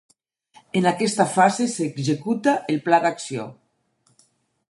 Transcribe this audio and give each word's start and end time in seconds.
En 0.79 0.87
aquesta 0.91 1.27
fase 1.33 1.67
s'executa 1.75 2.55
el 2.75 2.81
pla 2.87 3.01
d'acció. 3.05 3.49